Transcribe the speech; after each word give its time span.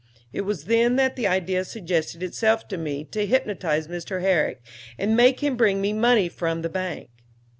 It 0.33 0.41
was 0.41 0.63
then 0.63 0.95
the 0.95 1.27
idea 1.27 1.63
suggested 1.63 2.23
itself 2.23 2.67
to 2.69 2.77
me 2.79 3.03
to 3.11 3.23
hypnotize 3.27 3.87
Mr. 3.87 4.21
Herrick 4.21 4.63
and 4.97 5.15
make 5.15 5.41
him 5.41 5.55
bring 5.55 5.79
me 5.79 5.93
money 5.93 6.27
from 6.27 6.63
the 6.63 6.69
bank. 6.69 7.11